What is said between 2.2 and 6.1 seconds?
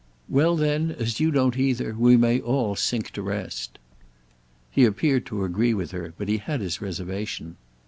all sink to rest!" He appeared to agree with